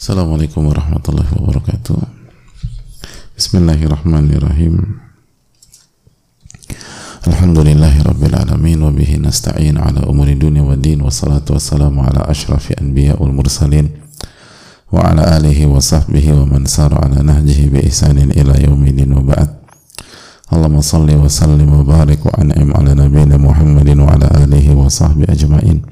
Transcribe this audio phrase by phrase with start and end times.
[0.00, 1.96] السلام عليكم ورحمة الله وبركاته.
[3.36, 4.74] بسم الله الرحمن الرحيم.
[7.28, 13.20] الحمد لله رب العالمين وبه نستعين على أمور الدنيا والدين والصلاة والسلام على أشرف أنبياء
[13.20, 13.86] المرسلين
[14.88, 19.48] وعلى آله وصحبه ومن سار على نهجه بإحسان إلى يوم الدين وبعد.
[20.48, 25.89] اللهم صل وسلم وبارك وأنعم على نبينا محمد وعلى آله وصحبه أجمعين.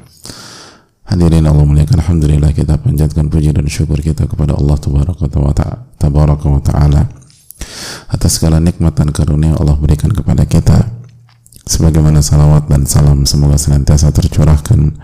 [1.09, 7.09] Hadirin Allah muliakan Alhamdulillah kita panjatkan puji dan syukur kita kepada Allah Tabaraka wa Ta'ala
[8.13, 11.01] atas segala nikmat dan karunia Allah berikan kepada kita.
[11.65, 15.01] Sebagaimana salawat dan salam semoga senantiasa tercurahkan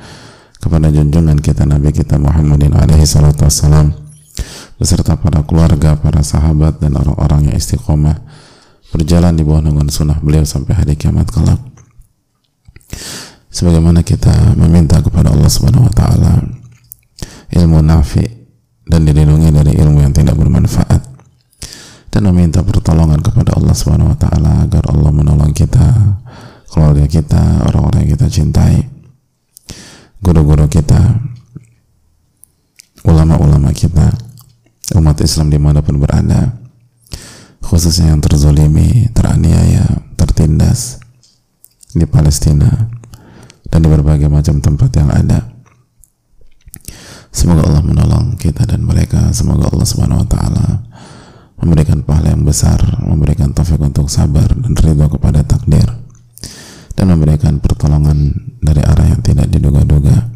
[0.60, 3.96] kepada junjungan kita Nabi kita Muhammadin alaihi salatu wassalam
[4.77, 8.20] beserta para keluarga, para sahabat dan orang-orang yang istiqomah
[8.92, 11.60] berjalan di bawah naungan sunnah beliau sampai hari kiamat kelak
[13.55, 16.42] sebagaimana kita meminta kepada Allah Subhanahu wa taala
[17.55, 18.27] ilmu nafi
[18.83, 21.14] dan dilindungi dari ilmu yang tidak bermanfaat.
[22.10, 26.19] Dan meminta pertolongan kepada Allah Subhanahu wa taala agar Allah menolong kita,
[26.70, 28.86] keluarga kita, orang-orang yang kita cintai,
[30.22, 30.98] guru-guru kita,
[33.02, 34.14] ulama-ulama kita,
[34.94, 36.55] umat Islam di mana pun berada,
[37.66, 41.02] khususnya yang terzolimi, teraniaya, tertindas
[41.91, 42.94] di Palestina,
[43.75, 45.50] dan di berbagai macam tempat yang ada.
[47.34, 49.34] Semoga Allah menolong kita dan mereka.
[49.34, 50.86] Semoga Allah Subhanahu wa taala
[51.58, 55.91] memberikan pahala yang besar, memberikan taufik untuk sabar dan ridho kepada takdir
[56.94, 58.31] dan memberikan pertolongan
[58.62, 60.31] dari arah yang tidak diduga-duga.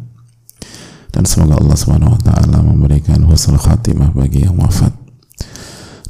[1.15, 4.91] Dan semoga Allah Subhanahu wa taala memberikan husnul khatimah bagi yang wafat.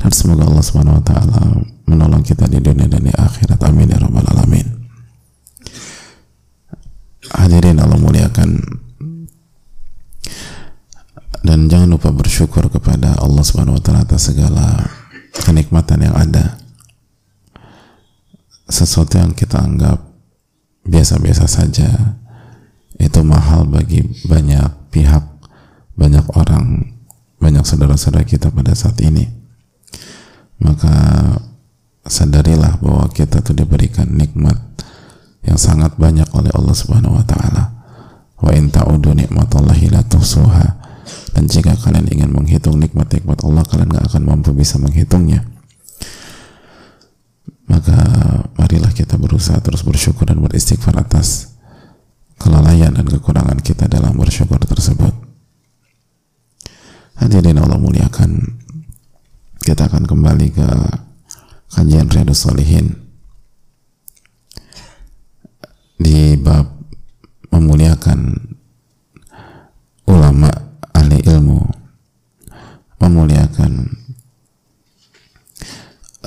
[0.01, 3.61] Dan semoga Allah Subhanahu wa taala menolong kita di dunia dan di akhirat.
[3.69, 4.78] Amin ya rabbal alamin.
[7.29, 8.79] Hadirin Allah muliakan
[11.39, 14.85] dan jangan lupa bersyukur kepada Allah Subhanahu wa taala atas segala
[15.33, 16.59] kenikmatan yang ada.
[18.69, 19.97] Sesuatu yang kita anggap
[20.85, 22.19] biasa-biasa saja
[22.99, 25.25] itu mahal bagi banyak pihak,
[25.95, 26.93] banyak orang,
[27.39, 29.25] banyak saudara-saudara kita pada saat ini.
[30.59, 30.91] Maka
[32.03, 34.59] sadarilah bahwa kita tuh diberikan nikmat
[35.43, 37.63] yang sangat banyak oleh Allah Subhanahu wa taala.
[38.39, 40.79] Wa in ta'udu nikmatallahi la tuhsuha.
[41.35, 45.47] Dan jika kalian ingin menghitung nikmat-nikmat Allah, kalian gak akan mampu bisa menghitungnya.
[47.69, 47.95] Maka
[48.57, 51.53] marilah kita berusaha terus bersyukur dan beristighfar atas
[52.41, 55.13] kelalaian dan kekurangan kita dalam bersyukur tersebut.
[57.19, 58.57] Hadirin Allah muliakan.
[59.59, 60.67] Kita akan kembali ke
[61.75, 63.08] kajian Riyadus Solihin
[65.99, 66.65] di bab
[67.51, 68.33] memuliakan
[70.07, 70.49] ulama
[70.95, 71.59] ahli ilmu
[72.99, 73.99] memuliakan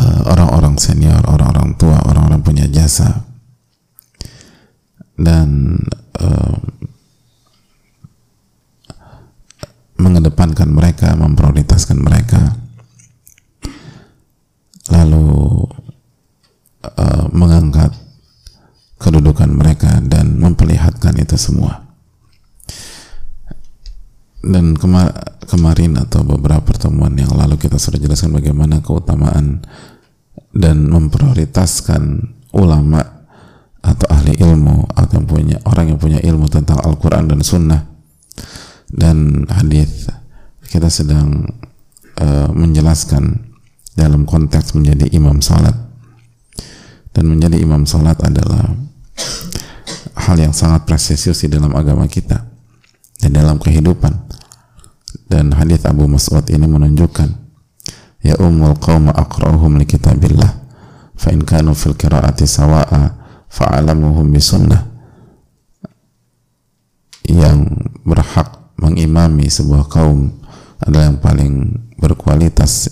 [0.03, 3.29] orang-orang uh, senior, orang-orang tua, orang-orang punya jasa.
[5.13, 5.79] Dan
[6.19, 6.57] uh,
[10.01, 12.57] mengedepankan mereka, memprioritaskan mereka.
[14.91, 15.69] Lalu
[16.83, 17.95] uh, mengangkat
[19.33, 21.89] kedudukan mereka dan memperlihatkan itu semua.
[24.45, 29.65] Dan kemar kemarin atau beberapa pertemuan yang lalu kita sudah jelaskan bagaimana keutamaan
[30.53, 33.01] dan memprioritaskan ulama
[33.81, 37.89] atau ahli ilmu atau yang punya orang yang punya ilmu tentang Al-Quran dan Sunnah.
[38.93, 40.13] Dan hadis
[40.69, 41.49] kita sedang
[42.21, 43.49] uh, menjelaskan
[43.97, 45.73] dalam konteks menjadi imam salat.
[47.17, 48.92] Dan menjadi imam salat adalah
[50.17, 52.47] hal yang sangat presisius di dalam agama kita
[53.21, 54.13] dan dalam kehidupan.
[55.29, 57.29] Dan hadis Abu Mas'ud ini menunjukkan
[58.23, 60.51] ya ummul qawma aqra'uhum li kitabillah
[61.17, 63.03] fa in kanu fil qira'ati sawa'a
[63.49, 64.89] fa'alamuhum bisunnah
[67.29, 67.65] yang
[68.05, 70.33] berhak mengimami sebuah kaum
[70.83, 71.53] adalah yang paling
[71.97, 72.91] berkualitas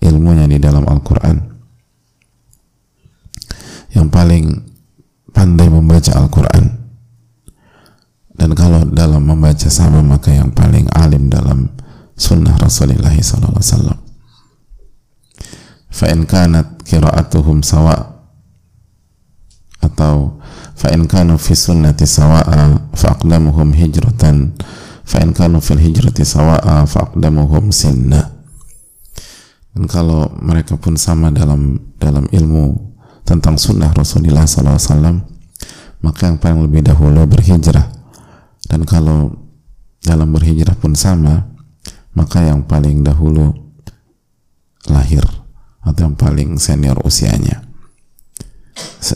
[0.00, 1.36] ilmunya di dalam Al-Quran.
[3.92, 4.44] Yang paling
[5.32, 6.64] pandai membaca Al-Quran.
[8.32, 11.72] Dan kalau dalam membaca sama maka yang paling alim dalam
[12.16, 14.02] sunnah Rasulullah SAW
[15.92, 17.94] fa'in kanat kira'atuhum sawa
[19.84, 20.40] atau
[20.74, 24.56] fa'in kanu fi sunnati sawa'a fa'aqdamuhum hijratan.
[25.02, 28.32] Fa'in kanu fil hijrati sawa'a fa'aqdamuhum sinna.
[29.72, 32.91] Dan kalau mereka pun sama dalam dalam ilmu
[33.32, 35.32] tentang sunnah Rasulullah SAW
[36.04, 37.88] maka yang paling lebih dahulu berhijrah.
[38.66, 39.32] Dan kalau
[40.02, 41.48] dalam berhijrah pun sama
[42.12, 43.54] maka yang paling dahulu
[44.90, 45.24] lahir
[45.80, 47.64] atau yang paling senior usianya.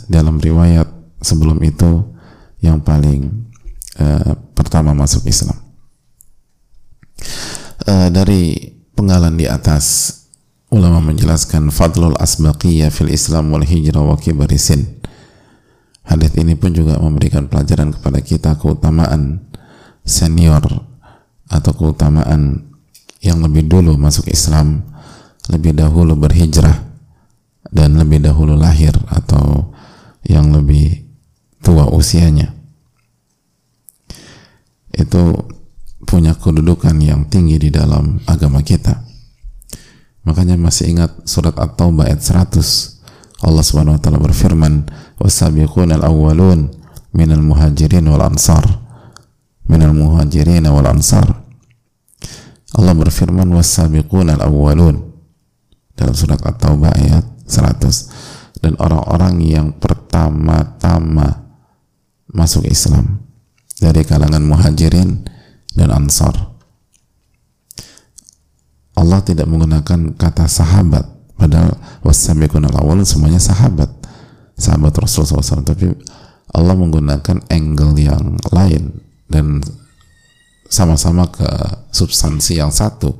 [0.09, 0.87] Dalam riwayat
[1.21, 2.07] sebelum itu
[2.63, 3.51] yang paling
[4.01, 5.59] uh, pertama masuk Islam.
[7.87, 10.15] Uh, dari penggalan di atas
[10.71, 14.99] ulama menjelaskan fadlul asbaqiyah fil Islam wal hijrah wa kibarisin
[16.03, 19.47] hadis ini pun juga memberikan pelajaran kepada kita keutamaan
[20.03, 20.63] senior
[21.47, 22.67] atau keutamaan
[23.23, 24.83] yang lebih dulu masuk Islam
[25.47, 26.83] lebih dahulu berhijrah
[27.71, 29.75] dan lebih dahulu lahir atau
[30.27, 31.07] yang lebih
[31.63, 32.55] tua usianya.
[34.91, 35.51] Itu
[36.07, 39.07] punya kedudukan yang tinggi di dalam agama kita
[40.27, 42.97] makanya masih ingat surat At-Taubah ayat 100
[43.45, 44.89] Allah Subhanahu wa taala berfirman
[45.21, 46.73] wasabiqun al-awwalun
[47.13, 48.65] minal muhajirin wal ansar.
[49.69, 51.45] Minal muhajirin wal ansar.
[52.73, 55.13] Allah berfirman wasabiqun al-awwalun.
[55.97, 61.45] Dalam surat At-Taubah ayat 100 dan orang-orang yang pertama-tama
[62.33, 63.21] masuk Islam
[63.81, 65.25] dari kalangan muhajirin
[65.77, 66.56] dan ansar
[68.97, 71.05] Allah tidak menggunakan kata sahabat.
[71.37, 73.93] Padahal wasabiqun al-awwalun semuanya sahabat.
[74.57, 75.93] Sahabat Rasulullah SAW tapi
[76.57, 79.05] Allah menggunakan angle yang lain.
[79.29, 79.61] Dan
[80.73, 81.45] sama-sama ke
[81.93, 83.13] substansi yang satu.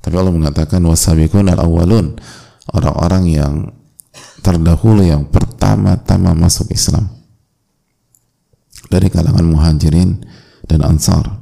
[0.00, 2.16] Tapi Allah mengatakan wasabiqun al-awwalun.
[2.72, 3.54] Orang-orang yang
[4.40, 7.04] terdahulu yang pertama-tama masuk Islam.
[8.88, 10.24] Dari kalangan muhajirin
[10.64, 11.39] dan ansar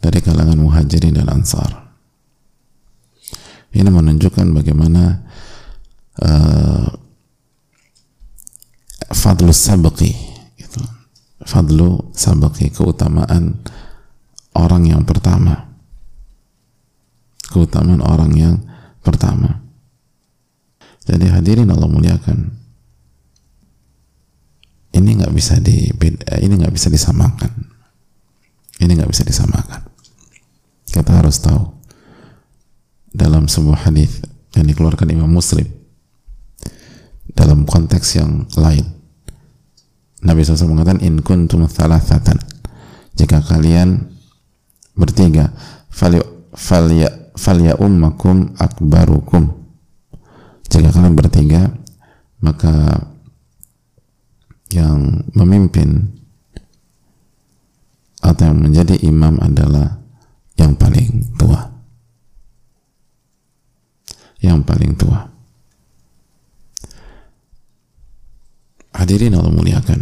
[0.00, 1.92] dari kalangan muhajirin dan ansar.
[3.70, 5.22] Ini menunjukkan bagaimana
[6.18, 6.88] uh,
[9.14, 10.10] fadlu sabqi
[10.58, 10.82] gitu.
[11.46, 13.62] fadlu sabqi keutamaan
[14.56, 15.70] orang yang pertama.
[17.46, 18.56] Keutamaan orang yang
[19.06, 19.62] pertama.
[21.06, 22.58] Jadi hadirin Allah muliakan.
[24.90, 25.86] Ini nggak bisa di
[26.42, 27.70] ini nggak bisa disamakan.
[28.82, 29.89] Ini nggak bisa disamakan
[30.90, 31.70] kita harus tahu
[33.10, 34.22] dalam sebuah hadis
[34.54, 35.66] yang dikeluarkan Imam Muslim
[37.34, 38.86] dalam konteks yang lain.
[40.20, 42.36] Nabi SAW mengatakan in kuntum thalathatan
[43.16, 44.12] jika kalian
[44.92, 45.54] bertiga
[45.88, 46.22] falya
[47.38, 49.48] falya ummakum akbarukum.
[50.70, 51.72] Jika kalian bertiga
[52.44, 53.06] maka
[54.70, 56.14] yang memimpin
[58.20, 59.99] atau yang menjadi imam adalah
[60.60, 61.60] yang paling tua.
[64.44, 65.20] Yang paling tua.
[68.92, 70.00] Hadirin Allah muliakan.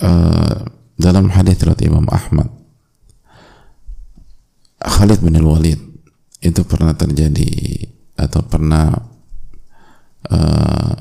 [0.00, 0.64] Uh,
[0.96, 2.48] dalam hadis riwayat Imam Ahmad
[4.80, 5.76] Khalid bin Al-Walid
[6.40, 7.52] itu pernah terjadi
[8.16, 8.96] atau pernah
[10.32, 11.00] uh,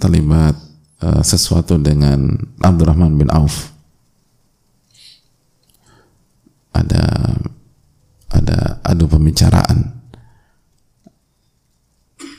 [0.00, 0.56] terlibat
[1.04, 3.73] uh, sesuatu dengan Abdurrahman bin Auf
[6.74, 7.02] ada
[8.34, 9.94] ada adu pembicaraan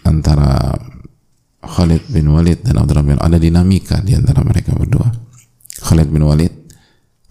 [0.05, 0.75] antara
[1.65, 5.09] Khalid bin Walid dan Abdurrahman bin ada dinamika di antara mereka berdua.
[5.81, 6.53] Khalid bin Walid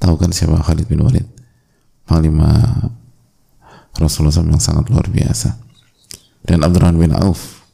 [0.02, 1.25] tahu kan siapa Khalid bin Walid?
[2.05, 2.50] Panglima
[3.95, 5.55] Rasulullah SAW yang sangat luar biasa.
[6.45, 7.64] Dan Abdurrahman bin Auf.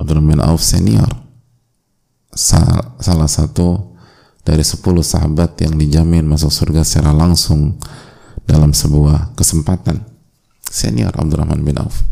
[0.00, 1.10] Abdurrahman bin Auf senior.
[2.34, 3.93] Salah satu
[4.44, 7.80] dari sepuluh sahabat yang dijamin masuk surga secara langsung
[8.44, 10.04] dalam sebuah kesempatan.
[10.68, 12.04] Senior Abdurrahman bin Auf.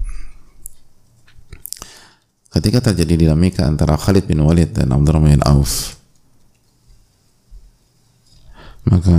[2.53, 6.03] Ketika terjadi dinamika antara Khalid bin Walid dan Abdurrahman bin Auf
[8.83, 9.19] maka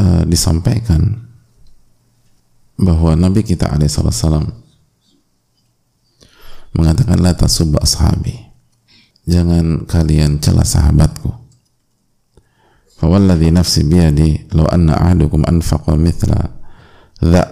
[0.00, 1.28] uh, disampaikan
[2.80, 4.48] bahwa Nabi kita alaihissalam
[6.72, 8.51] mengatakan la tasubba ashabi
[9.26, 11.30] jangan kalian celah sahabatku.
[12.98, 16.54] Fawalladhi nafsi biyadi law anna ahadukum anfaqa mithla
[17.18, 17.42] dha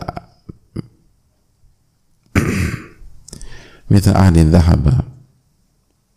[3.91, 4.95] mithla ahli dhahaba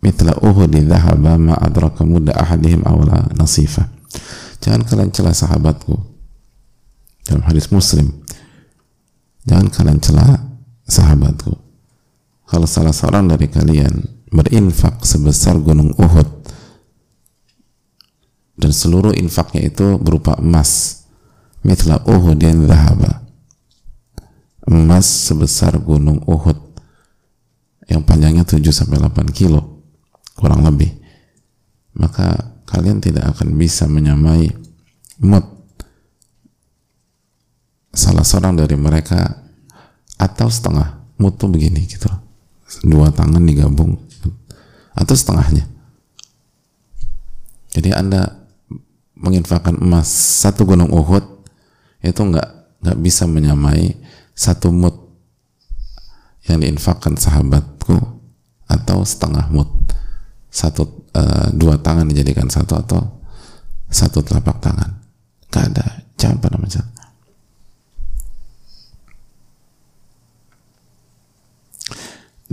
[0.06, 3.90] mithla uhudi dhahaba ma adraka mudda ahadihim awla nasifa.
[4.62, 5.98] Jangan kalian celah sahabatku.
[7.26, 8.22] Dalam hadis muslim
[9.50, 10.30] jangan kalian celah
[10.86, 11.58] sahabatku.
[12.46, 16.30] Kalau salah seorang dari kalian berinfak sebesar gunung Uhud.
[18.58, 21.04] Dan seluruh infaknya itu berupa emas
[21.62, 23.24] mitla Uhud yang dhahaba
[24.68, 26.56] emas sebesar gunung Uhud
[27.92, 29.84] yang panjangnya 7 sampai 8 kilo
[30.40, 30.92] kurang lebih.
[32.00, 34.50] Maka kalian tidak akan bisa menyamai
[35.22, 35.46] mood
[37.94, 39.46] salah seorang dari mereka
[40.18, 41.04] atau setengah
[41.40, 42.12] tuh begini gitu.
[42.84, 43.96] Dua tangan digabung
[44.94, 45.66] atau setengahnya.
[47.74, 48.46] Jadi anda
[49.18, 50.10] menginfakkan emas
[50.46, 51.26] satu gunung Uhud
[52.06, 53.98] itu nggak nggak bisa menyamai
[54.38, 54.94] satu mut
[56.46, 57.98] yang diinfakkan sahabatku
[58.70, 59.70] atau setengah mut.
[60.54, 63.02] Satu uh, dua tangan dijadikan satu atau
[63.90, 65.02] satu telapak tangan.
[65.50, 65.86] Gak ada
[66.38, 66.94] pernah macam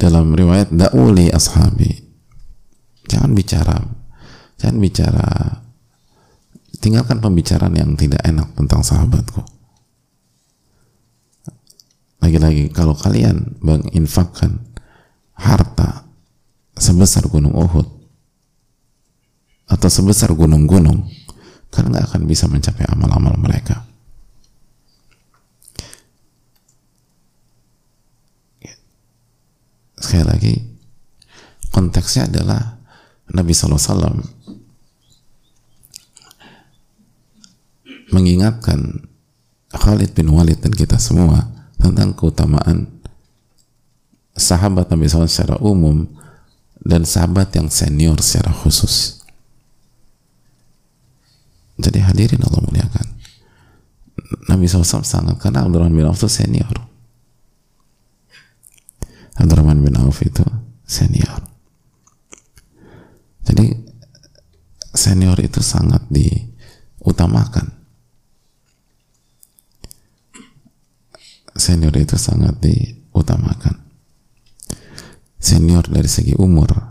[0.01, 2.10] dalam riwayat dauli ashabi
[3.11, 3.75] jangan bicara
[4.63, 5.27] jangan bicara
[6.79, 9.43] tinggalkan pembicaraan yang tidak enak tentang sahabatku.
[12.23, 14.65] Lagi-lagi kalau kalian menginfakkan
[15.37, 16.09] harta
[16.77, 17.89] sebesar gunung Uhud
[19.69, 21.09] atau sebesar gunung-gunung
[21.71, 23.85] kalian nggak akan bisa mencapai amal-amal mereka.
[30.01, 30.55] Sekali lagi
[31.71, 32.80] konteksnya adalah
[33.31, 34.27] Nabi SAW
[38.11, 39.07] mengingatkan
[39.71, 41.47] Khalid bin Walid dan kita semua
[41.79, 42.91] tentang keutamaan
[44.35, 46.11] sahabat Nabi SAW secara umum
[46.83, 49.23] dan sahabat yang senior secara khusus.
[51.81, 53.07] Jadi hadirin Allah muliakan.
[54.53, 56.77] Nabi SAW sangat karena Abdurrahman bin Auf itu senior.
[59.39, 60.45] Abdurrahman bin Auf itu
[60.85, 61.50] senior.
[63.51, 63.67] Jadi
[64.95, 67.67] senior itu sangat diutamakan.
[71.59, 73.75] Senior itu sangat diutamakan.
[75.43, 76.91] Senior dari segi umur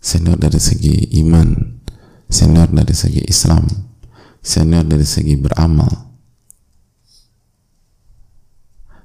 [0.00, 1.76] senior dari segi iman
[2.24, 3.68] senior dari segi Islam
[4.40, 5.92] senior dari segi beramal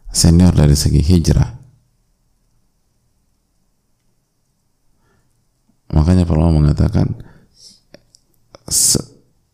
[0.07, 1.51] senior dari segi hijrah
[5.95, 7.15] makanya perlu mengatakan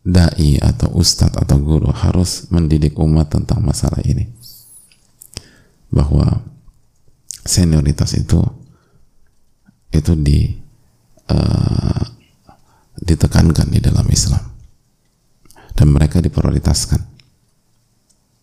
[0.02, 4.26] dai atau ustadz atau guru harus mendidik umat tentang masalah ini.
[5.92, 6.42] Bahwa
[7.46, 8.42] senioritas itu
[9.92, 10.50] itu di
[11.30, 12.04] uh,
[12.98, 14.42] ditekankan di dalam Islam.
[15.72, 17.00] Dan mereka diprioritaskan.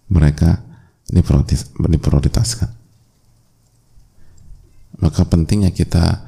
[0.09, 0.49] Mereka
[1.09, 2.69] diprioritaskan.
[4.99, 6.27] Maka pentingnya kita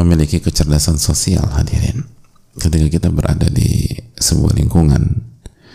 [0.00, 2.06] memiliki kecerdasan sosial hadirin
[2.58, 3.86] ketika kita berada di
[4.18, 5.02] sebuah lingkungan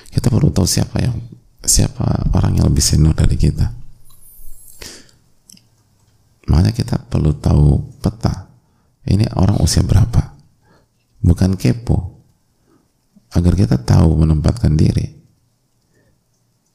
[0.09, 1.15] kita perlu tahu siapa yang
[1.63, 3.79] siapa orang yang lebih senior dari kita
[6.49, 8.49] Makanya kita perlu tahu peta.
[9.05, 10.33] Ini orang usia berapa.
[11.21, 12.17] Bukan kepo.
[13.29, 15.05] Agar kita tahu menempatkan diri.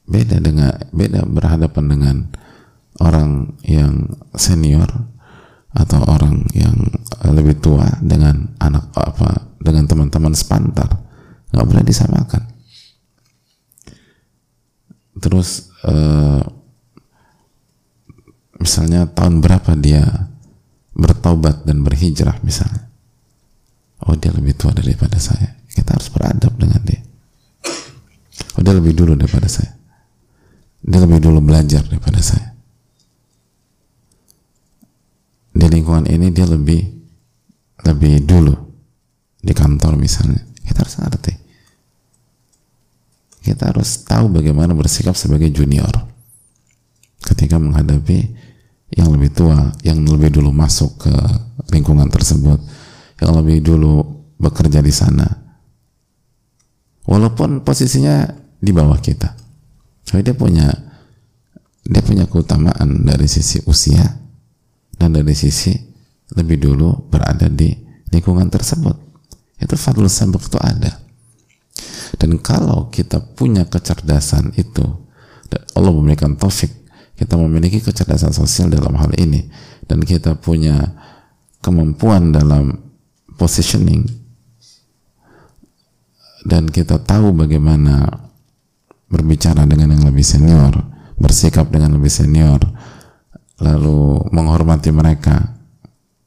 [0.07, 2.17] Beda dengan beda berhadapan dengan
[3.03, 4.87] orang yang senior
[5.75, 6.78] atau orang yang
[7.35, 10.87] lebih tua dengan anak apa dengan teman-teman sepantar
[11.50, 12.43] nggak boleh disamakan.
[15.19, 16.43] Terus uh,
[18.59, 20.31] misalnya tahun berapa dia
[20.95, 22.87] bertobat dan berhijrah misalnya?
[24.07, 25.59] Oh dia lebih tua daripada saya.
[25.71, 27.02] Kita harus beradab dengan dia.
[28.54, 29.75] Oh dia lebih dulu daripada saya.
[30.85, 32.54] Dia lebih dulu belajar daripada saya
[35.55, 36.83] di lingkungan ini dia lebih
[37.87, 38.55] lebih dulu
[39.39, 41.35] di kantor misalnya kita harus ngerti
[43.45, 45.93] kita harus tahu bagaimana bersikap sebagai junior
[47.25, 48.45] ketika menghadapi
[48.95, 51.15] yang lebih tua, yang lebih dulu masuk ke
[51.75, 52.63] lingkungan tersebut,
[53.19, 54.01] yang lebih dulu
[54.39, 55.27] bekerja di sana.
[57.05, 58.25] Walaupun posisinya
[58.63, 59.35] di bawah kita.
[60.09, 60.69] Tapi dia punya
[61.85, 64.24] dia punya keutamaan dari sisi usia
[64.99, 65.75] dan dari sisi
[66.35, 67.71] lebih dulu berada di
[68.11, 68.97] lingkungan tersebut.
[69.59, 71.03] Itu fadlul sabuk itu ada.
[72.19, 74.85] Dan kalau kita punya kecerdasan itu,
[75.75, 76.85] Allah memberikan taufik
[77.15, 79.47] kita memiliki kecerdasan sosial dalam hal ini
[79.87, 80.99] dan kita punya
[81.63, 82.75] kemampuan dalam
[83.39, 84.03] positioning
[86.45, 88.29] dan kita tahu bagaimana
[89.09, 90.75] berbicara dengan yang lebih senior,
[91.17, 92.61] bersikap dengan lebih senior,
[93.63, 95.55] lalu menghormati mereka,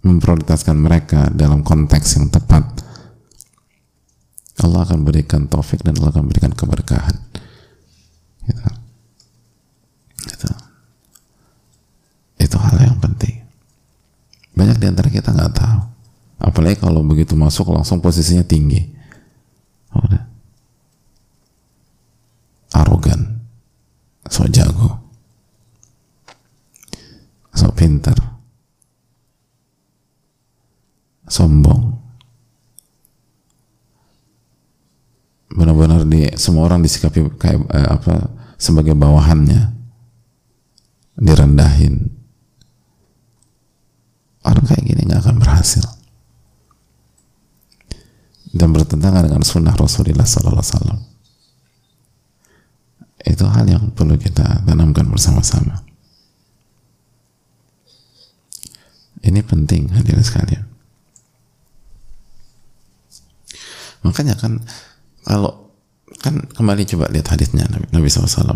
[0.06, 2.64] memprioritaskan mereka dalam konteks yang tepat.
[4.58, 7.14] Allah akan berikan taufik dan Allah akan berikan keberkahan.
[8.48, 8.70] Gitu.
[10.28, 10.50] Gitu.
[12.42, 13.44] Itu hal yang penting.
[14.58, 15.80] Banyak di antara kita nggak tahu.
[16.42, 18.98] Apalagi kalau begitu masuk langsung posisinya tinggi.
[22.74, 23.42] Arogan.
[24.30, 25.07] So jago
[27.78, 28.18] pintar
[31.30, 31.94] sombong.
[35.54, 39.78] Benar-benar di semua orang disikapi kayak eh, apa sebagai bawahannya.
[41.18, 42.14] Direndahin.
[44.46, 45.86] Orang kayak gini nggak akan berhasil.
[48.54, 51.06] Dan bertentangan dengan sunnah Rasulullah Sallallahu Alaihi
[53.28, 55.87] itu hal yang perlu kita tanamkan bersama-sama
[59.28, 60.64] ini penting hadirin sekalian.
[64.08, 64.64] Makanya kan
[65.28, 65.68] kalau
[66.24, 68.56] kan kembali coba lihat hadisnya Nabi, Nabi SAW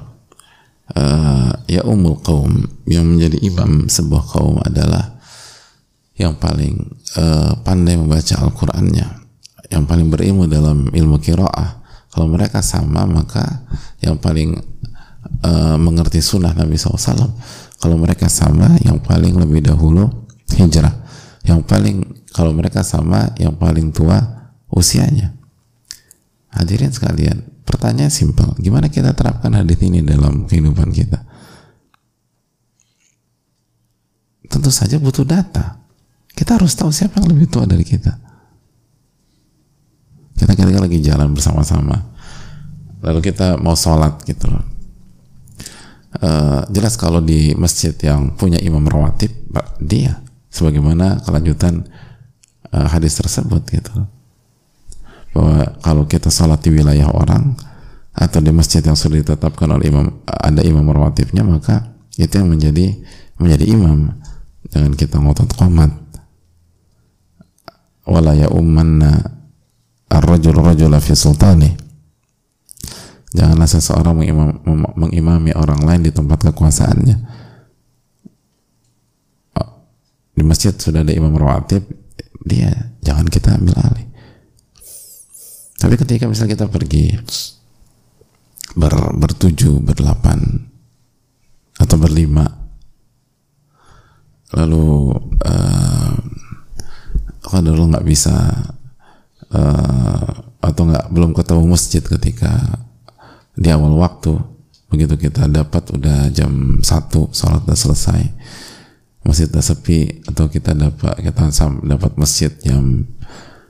[0.96, 5.20] uh, ya umul kaum yang menjadi imam sebuah kaum adalah
[6.16, 6.80] yang paling
[7.18, 9.08] uh, pandai membaca Al-Qur'annya
[9.72, 13.68] yang paling berilmu dalam ilmu kiraah kalau mereka sama maka
[14.04, 14.60] yang paling
[15.44, 17.32] uh, mengerti sunnah Nabi SAW
[17.82, 20.21] kalau mereka sama yang paling lebih dahulu
[20.55, 20.93] hijrah
[21.48, 24.20] yang paling kalau mereka sama yang paling tua
[24.72, 25.41] usianya
[26.51, 31.24] Hadirin sekalian, pertanyaan simpel, gimana kita terapkan hadis ini dalam kehidupan kita?
[34.51, 35.79] Tentu saja butuh data.
[36.36, 38.12] Kita harus tahu siapa yang lebih tua dari kita.
[40.36, 41.96] Kita ketika lagi jalan bersama-sama,
[43.00, 44.65] lalu kita mau sholat gitu loh.
[46.12, 49.31] Uh, jelas kalau di masjid yang punya imam rawatib,
[49.79, 50.20] dia
[50.51, 51.88] sebagaimana kelanjutan
[52.75, 54.05] uh, hadis tersebut gitu.
[55.31, 57.55] Bahwa kalau kita sholat di wilayah orang
[58.12, 63.00] atau di masjid yang sudah ditetapkan oleh imam ada imam rawatibnya maka itu yang menjadi
[63.39, 64.20] menjadi imam.
[64.72, 65.92] Jangan kita ngotot qomat
[68.05, 69.40] wala ya ummanna
[70.11, 70.59] ar-rajul
[71.00, 71.72] fi sultani.
[73.31, 74.59] Janganlah seseorang mengimam,
[75.00, 77.16] mengimami orang lain di tempat kekuasaannya
[79.55, 79.72] oh,
[80.31, 81.83] di masjid sudah ada imam rawatib
[82.41, 84.07] dia jangan kita ambil alih.
[85.81, 87.17] Tapi ketika misalnya kita pergi
[88.77, 90.70] ber, bertujuh, berdelapan,
[91.81, 92.46] atau berlima,
[94.53, 96.13] lalu uh,
[97.41, 98.37] kalau dulu nggak bisa
[99.50, 100.29] uh,
[100.61, 102.53] atau nggak belum ketemu masjid ketika
[103.57, 104.37] di awal waktu,
[104.94, 108.22] begitu kita dapat udah jam satu sholat udah selesai,
[109.22, 111.46] masjid sepi atau kita dapat kita
[111.86, 113.05] dapat masjid jam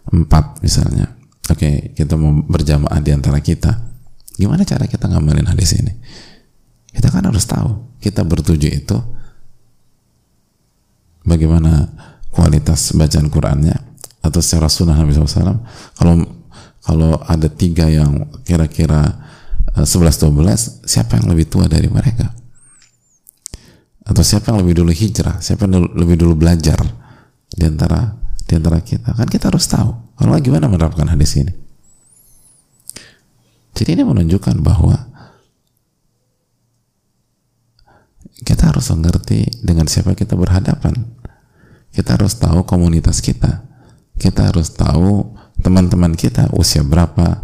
[0.07, 1.11] empat misalnya.
[1.51, 3.91] Oke okay, kita mau berjamaah di antara kita.
[4.39, 5.91] Gimana cara kita ngamalin hadis ini?
[6.91, 8.97] Kita kan harus tahu kita bertuju itu.
[11.21, 11.91] Bagaimana
[12.33, 13.77] kualitas bacaan Qurannya?
[14.21, 15.65] Atau secara sunnah Nabi SAW
[15.97, 16.13] kalau
[16.81, 19.21] kalau ada tiga yang kira-kira
[19.77, 22.40] 11-12 eh, siapa yang lebih tua dari mereka
[24.01, 25.37] atau siapa yang lebih dulu hijrah?
[25.37, 26.77] Siapa yang lebih dulu belajar
[27.51, 29.13] di antara di antara kita?
[29.13, 29.91] Kan kita harus tahu.
[30.17, 31.53] Kalau gimana menerapkan hadis ini?
[33.77, 35.09] Jadi ini menunjukkan bahwa
[38.41, 40.97] kita harus mengerti dengan siapa kita berhadapan.
[41.93, 43.63] Kita harus tahu komunitas kita.
[44.17, 47.41] Kita harus tahu teman-teman kita usia berapa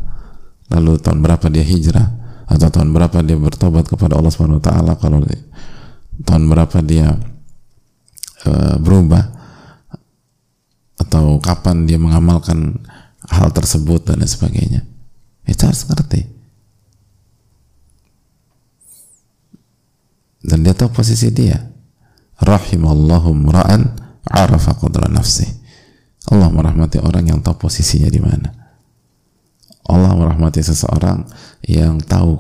[0.74, 2.08] lalu tahun berapa dia hijrah
[2.48, 5.24] atau tahun berapa dia bertobat kepada Allah Subhanahu wa taala kalau
[6.25, 7.13] tahun berapa dia
[8.47, 9.36] uh, berubah?
[10.97, 12.82] Atau kapan dia mengamalkan
[13.30, 14.82] hal tersebut dan sebagainya?
[15.45, 16.25] Itu harus ngerti.
[20.47, 21.60] Dan dia tahu posisi dia.
[22.38, 23.97] Rahimallahu mura'an
[24.30, 25.58] arafa qadra nafsi
[26.27, 28.49] Allah merahmati orang yang tahu posisinya di mana.
[29.88, 31.23] Allah merahmati seseorang
[31.63, 32.36] yang tahu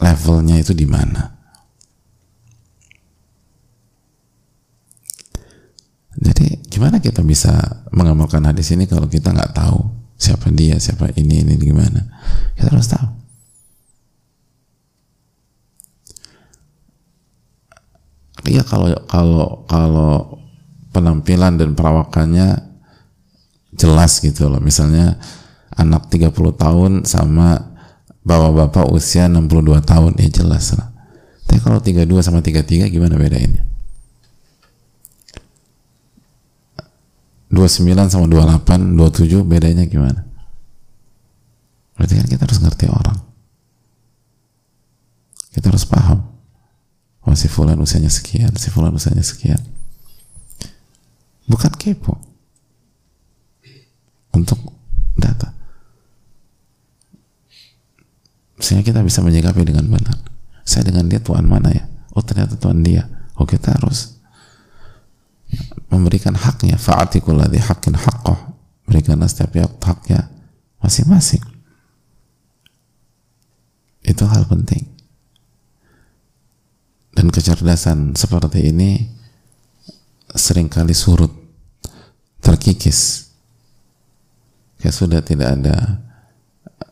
[0.00, 1.39] levelnya itu di mana
[7.00, 9.80] Kita bisa mengamalkan hadis ini kalau kita nggak tahu
[10.20, 12.04] siapa dia, siapa ini, ini gimana?
[12.54, 13.08] Kita harus tahu.
[18.50, 20.12] Iya kalau kalau kalau
[20.90, 22.70] penampilan dan perawakannya
[23.78, 24.58] jelas gitu loh.
[24.58, 25.16] Misalnya
[25.78, 27.78] anak 30 tahun sama
[28.26, 30.90] bapak-bapak usia 62 tahun ya jelas lah.
[31.46, 33.69] Tapi kalau 32 sama 33 gimana bedainnya?
[37.50, 40.22] 29 sama 28, 27 bedanya gimana?
[41.98, 43.18] Berarti kan kita harus ngerti orang.
[45.50, 46.30] Kita harus paham.
[47.26, 49.60] Oh si fulan usianya sekian, si fulan usianya sekian.
[51.50, 52.30] Bukan kepo.
[54.34, 54.58] untuk
[55.18, 55.50] data
[58.60, 60.16] sehingga kita bisa menyikapi dengan benar
[60.62, 61.84] saya dengan dia tuan mana ya
[62.14, 64.19] oh ternyata tuan dia oh kita harus
[65.90, 66.78] memberikan haknya.
[66.78, 68.54] Fa'atikul ladhi haqqin haqqah.
[68.86, 70.30] Berikanlah setiap pihak haknya
[70.82, 71.42] masing-masing.
[74.02, 74.88] Itu hal penting.
[77.14, 79.04] Dan kecerdasan seperti ini
[80.32, 81.30] sering kali surut
[82.40, 83.28] terkikis.
[84.80, 85.76] Ya sudah tidak ada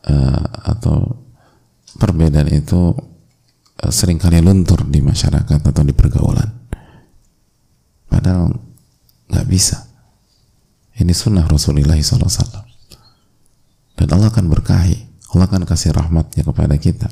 [0.04, 0.44] uh,
[0.76, 1.24] atau
[1.96, 2.92] perbedaan itu
[3.80, 6.57] uh, sering kali luntur di masyarakat atau di pergaulan
[8.08, 8.56] padahal
[9.28, 9.86] nggak bisa.
[10.98, 12.66] Ini sunnah Rasulullah SAW
[13.94, 17.08] dan Allah akan berkahi Allah akan kasih rahmatnya kepada kita.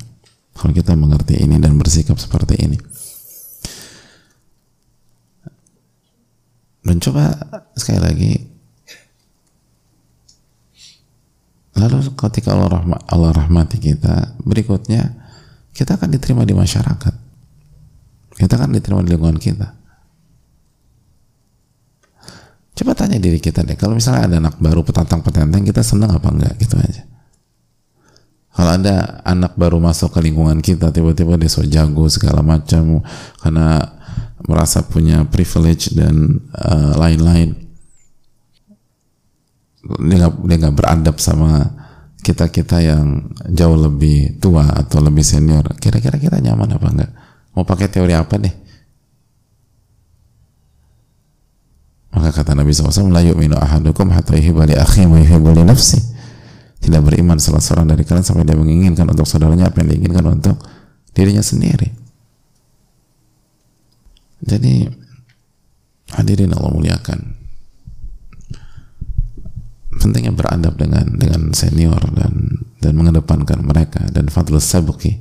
[0.57, 2.77] Kalau kita mengerti ini dan bersikap seperti ini.
[6.81, 7.35] Dan coba
[7.77, 8.31] sekali lagi
[11.77, 15.13] lalu ketika Allah, rahmat, Allah rahmati kita berikutnya
[15.77, 17.13] kita akan diterima di masyarakat.
[18.33, 19.76] Kita akan diterima di lingkungan kita
[22.77, 26.29] coba tanya diri kita deh kalau misalnya ada anak baru petantang petenteng kita senang apa
[26.29, 26.53] enggak?
[26.61, 27.03] Gitu aja.
[28.53, 33.05] Kalau ada anak baru masuk ke lingkungan kita tiba-tiba dia so jago segala macam
[33.41, 33.97] karena
[34.45, 37.53] merasa punya privilege dan uh, lain-lain.
[39.81, 41.69] Dia nggak dia nggak beradab sama
[42.21, 45.65] kita kita yang jauh lebih tua atau lebih senior.
[45.77, 47.11] Kira-kira kita nyaman apa enggak?
[47.57, 48.66] Mau pakai teori apa deh
[52.17, 56.01] maka kata Nabi SAW la yu'minu ahadukum hatta yuhibba li akhihi wa yuhibbu li nafsi.
[56.81, 60.57] Tidak beriman salah seorang dari kalian sampai dia menginginkan untuk saudaranya apa yang diinginkan untuk
[61.13, 61.93] dirinya sendiri.
[64.41, 64.89] Jadi
[66.17, 67.19] hadirin Allah muliakan.
[69.97, 75.17] Pentingnya beradab dengan dengan senior dan dan mengedepankan mereka dan fadlus sabqi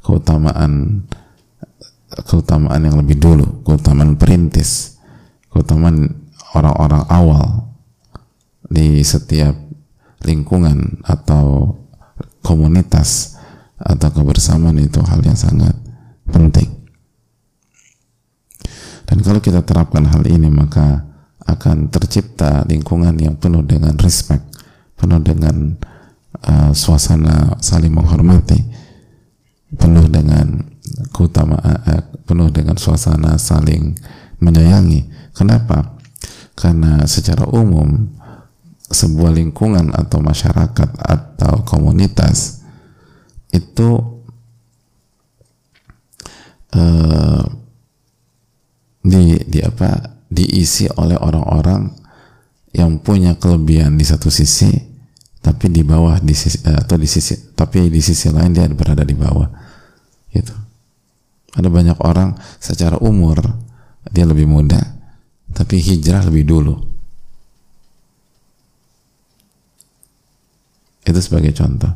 [0.00, 1.04] keutamaan
[2.22, 4.93] keutamaan yang lebih dulu, keutamaan perintis,
[5.54, 6.26] keutamaan
[6.58, 7.70] orang-orang awal
[8.66, 9.54] di setiap
[10.26, 11.78] lingkungan atau
[12.42, 13.38] komunitas
[13.78, 15.78] atau kebersamaan itu hal yang sangat
[16.26, 16.74] penting.
[19.04, 21.06] Dan kalau kita terapkan hal ini maka
[21.44, 24.42] akan tercipta lingkungan yang penuh dengan respect,
[24.96, 25.76] penuh dengan
[26.40, 28.64] uh, suasana saling menghormati,
[29.76, 30.64] penuh dengan
[31.12, 33.92] keutamaan, uh, penuh dengan suasana saling
[34.40, 35.23] menyayangi.
[35.34, 35.98] Kenapa?
[36.54, 38.06] Karena secara umum
[38.86, 42.62] sebuah lingkungan atau masyarakat atau komunitas
[43.50, 43.98] itu
[46.78, 47.42] uh,
[49.02, 51.90] di di apa diisi oleh orang-orang
[52.74, 54.70] yang punya kelebihan di satu sisi
[55.42, 59.02] tapi di bawah di sisi eh, atau di sisi tapi di sisi lain dia berada
[59.02, 59.50] di bawah.
[60.30, 60.54] Gitu.
[61.54, 63.38] Ada banyak orang secara umur
[64.10, 64.94] dia lebih muda
[65.54, 66.74] tapi hijrah lebih dulu.
[71.06, 71.94] Itu sebagai contoh.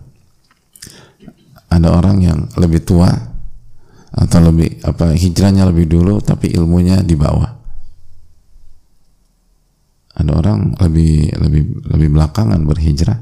[1.69, 3.11] Ada orang yang lebih tua
[4.09, 7.59] atau lebih apa hijrahnya lebih dulu tapi ilmunya di bawah.
[10.19, 13.19] Ada orang lebih lebih lebih belakangan berhijrah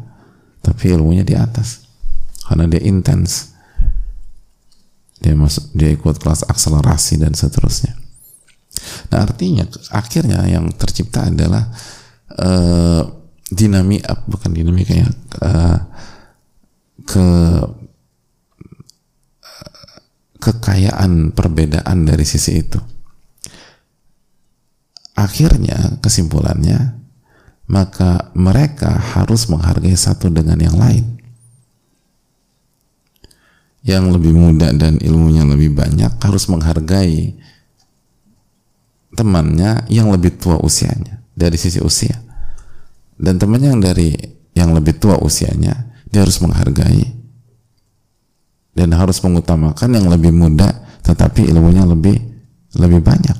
[0.61, 1.89] tapi ilmunya di atas.
[2.47, 3.57] Karena dia intens.
[5.17, 7.96] Dia masuk dia ikut kelas akselerasi dan seterusnya
[9.13, 9.65] nah artinya
[9.95, 11.71] akhirnya yang tercipta adalah
[12.37, 13.03] uh,
[13.47, 15.09] dinamika bukan dinamika ya
[15.43, 15.79] uh,
[17.07, 17.27] ke
[20.47, 22.79] kekayaan perbedaan dari sisi itu.
[25.17, 27.03] Akhirnya kesimpulannya
[27.67, 31.19] maka mereka harus menghargai satu dengan yang lain.
[33.87, 37.39] Yang lebih muda dan ilmunya lebih banyak harus menghargai
[39.17, 42.21] temannya yang lebih tua usianya dari sisi usia.
[43.17, 44.13] Dan temannya yang dari
[44.53, 47.05] yang lebih tua usianya dia harus menghargai
[48.77, 50.69] dan harus mengutamakan yang lebih muda
[51.01, 52.17] tetapi ilmunya lebih
[52.77, 53.39] lebih banyak.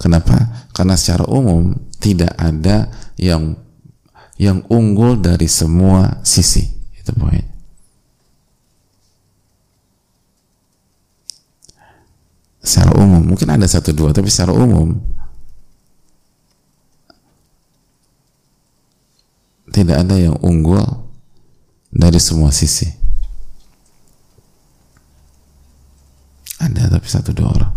[0.00, 0.68] Kenapa?
[0.72, 2.88] Karena secara umum tidak ada
[3.20, 3.52] yang
[4.40, 6.64] yang unggul dari semua sisi.
[6.96, 7.49] Itu poin.
[12.60, 15.00] Secara umum, mungkin ada satu dua, tapi secara umum.
[19.70, 20.82] Tidak ada yang unggul
[21.88, 23.00] dari semua sisi.
[26.60, 27.72] ada tapi satu dua orang.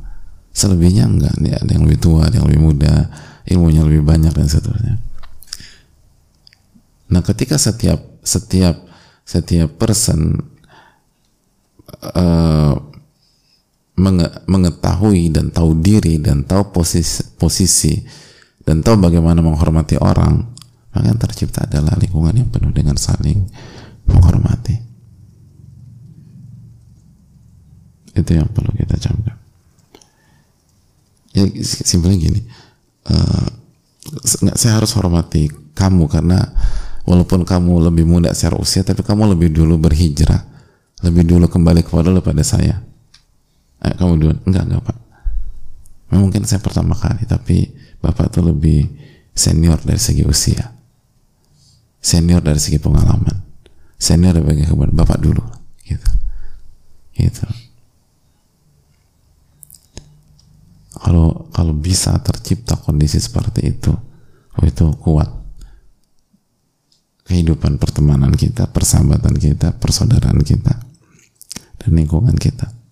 [0.53, 1.33] Selebihnya enggak.
[1.39, 3.09] Ada yang lebih tua ada yang lebih muda.
[3.47, 4.95] Ilmunya lebih banyak dan seterusnya.
[7.11, 8.75] Nah, ketika setiap setiap
[9.23, 10.39] setiap person
[12.15, 12.75] uh,
[14.49, 17.93] mengetahui dan tahu diri dan tahu posisi, posisi
[18.65, 20.39] dan tahu bagaimana menghormati orang,
[20.95, 23.45] maka yang tercipta adalah lingkungan yang penuh dengan saling
[24.09, 24.75] menghormati.
[28.13, 29.37] Itu yang perlu kita camkan.
[31.33, 32.41] Ya simpelnya gini,
[33.09, 33.49] uh,
[34.53, 36.39] saya harus hormati kamu karena
[37.03, 40.45] walaupun kamu lebih muda secara usia tapi kamu lebih dulu berhijrah
[41.03, 42.79] lebih dulu kembali kepada Allah pada saya
[43.83, 44.97] eh, kamu dulu enggak enggak pak.
[46.13, 48.85] Mungkin saya pertama kali tapi bapak tuh lebih
[49.33, 50.71] senior dari segi usia.
[52.03, 53.41] Senior dari segi pengalaman.
[53.97, 55.43] Senior dari segi kepada bapak dulu
[55.87, 56.09] gitu.
[57.17, 57.45] Gitu.
[60.93, 63.91] Kalau kalau bisa tercipta kondisi seperti itu
[64.59, 65.29] oh itu kuat.
[67.23, 70.75] Kehidupan pertemanan kita, persahabatan kita, persaudaraan kita,
[71.79, 72.82] dan lingkungan kita.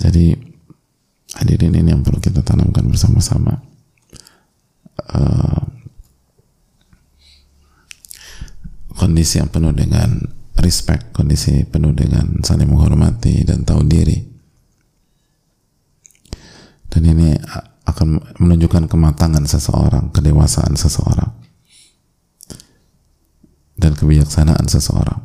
[0.00, 0.32] Jadi
[1.36, 3.60] hadirin ini yang perlu kita tanamkan bersama-sama.
[5.00, 5.60] Uh,
[8.96, 10.20] kondisi yang penuh dengan
[10.60, 14.28] respect, kondisi penuh dengan saling menghormati dan tahu diri.
[16.90, 17.32] Dan ini
[17.86, 21.32] akan menunjukkan kematangan seseorang, kedewasaan seseorang,
[23.80, 25.20] dan kebijaksanaan seseorang.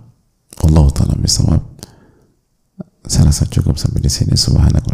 [0.64, 1.75] Allah taala bisawab.
[3.06, 4.34] Saya rasa cukup sampai di sini.
[4.34, 4.90] Assalamualaikum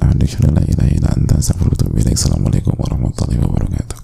[2.76, 4.04] warahmatullahi wabarakatuh.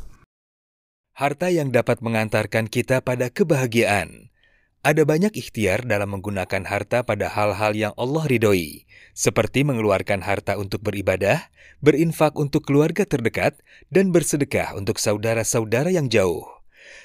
[1.12, 4.32] Harta yang dapat mengantarkan kita pada kebahagiaan.
[4.80, 10.88] Ada banyak ikhtiar dalam menggunakan harta pada hal-hal yang Allah ridhoi seperti mengeluarkan harta untuk
[10.88, 11.52] beribadah,
[11.84, 13.60] berinfak untuk keluarga terdekat,
[13.92, 16.48] dan bersedekah untuk saudara-saudara yang jauh.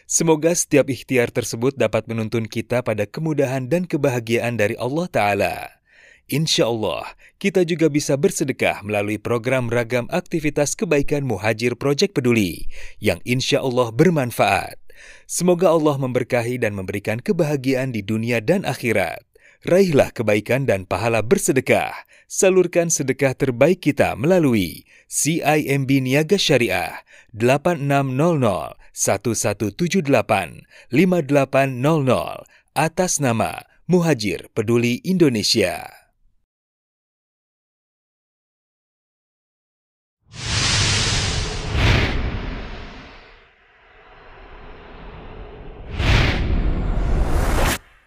[0.06, 5.81] Semoga setiap ikhtiar tersebut dapat menuntun kita pada kemudahan dan kebahagiaan dari Allah Ta'ala.
[6.30, 12.70] Insya Allah, kita juga bisa bersedekah melalui program ragam aktivitas kebaikan Muhajir Project Peduli
[13.02, 14.78] yang insya Allah bermanfaat.
[15.26, 19.26] Semoga Allah memberkahi dan memberikan kebahagiaan di dunia dan akhirat.
[19.66, 21.94] Raihlah kebaikan dan pahala bersedekah.
[22.26, 27.04] Salurkan sedekah terbaik kita melalui CIMB Niaga Syariah
[27.36, 36.01] 8600 1178 5800 atas nama Muhajir Peduli Indonesia.